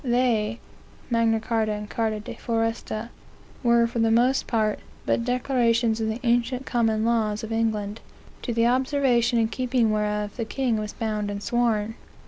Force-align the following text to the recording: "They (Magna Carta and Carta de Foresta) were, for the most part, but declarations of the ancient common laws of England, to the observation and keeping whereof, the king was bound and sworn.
"They 0.03 0.59
(Magna 1.11 1.39
Carta 1.39 1.73
and 1.73 1.87
Carta 1.87 2.19
de 2.19 2.33
Foresta) 2.33 3.09
were, 3.61 3.85
for 3.85 3.99
the 3.99 4.09
most 4.09 4.47
part, 4.47 4.79
but 5.05 5.23
declarations 5.23 6.01
of 6.01 6.07
the 6.07 6.19
ancient 6.23 6.65
common 6.65 7.05
laws 7.05 7.43
of 7.43 7.51
England, 7.51 8.01
to 8.41 8.51
the 8.51 8.65
observation 8.65 9.37
and 9.37 9.51
keeping 9.51 9.91
whereof, 9.91 10.37
the 10.37 10.45
king 10.45 10.77
was 10.77 10.93
bound 10.93 11.29
and 11.29 11.43
sworn. 11.43 11.93